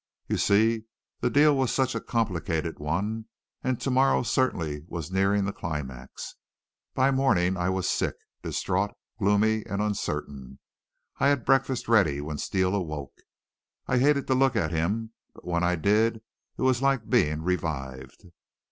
You 0.27 0.37
see, 0.37 0.85
the 1.19 1.29
deal 1.29 1.55
was 1.55 1.71
such 1.71 1.93
a 1.93 2.01
complicated 2.01 2.79
one, 2.79 3.25
and 3.63 3.79
to 3.81 3.91
morrow 3.91 4.23
certainly 4.23 4.83
was 4.87 5.11
nearing 5.11 5.45
the 5.45 5.53
climax. 5.53 6.33
By 6.95 7.11
morning 7.11 7.55
I 7.55 7.69
was 7.69 7.87
sick, 7.87 8.15
distraught, 8.41 8.95
gloomy, 9.19 9.63
and 9.67 9.79
uncertain. 9.79 10.57
I 11.19 11.27
had 11.27 11.45
breakfast 11.45 11.87
ready 11.87 12.19
when 12.19 12.39
Steele 12.39 12.73
awoke. 12.73 13.13
I 13.85 13.99
hated 13.99 14.25
to 14.25 14.33
look 14.33 14.55
at 14.55 14.71
him, 14.71 15.11
but 15.35 15.45
when 15.45 15.63
I 15.63 15.75
did 15.75 16.15
it 16.57 16.61
was 16.63 16.81
like 16.81 17.07
being 17.07 17.43
revived. 17.43 18.25